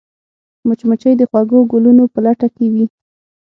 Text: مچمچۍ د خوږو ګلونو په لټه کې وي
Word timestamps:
مچمچۍ 0.67 1.13
د 1.17 1.21
خوږو 1.29 1.59
ګلونو 1.71 2.03
په 2.13 2.19
لټه 2.25 2.47
کې 2.55 2.65
وي 2.73 2.85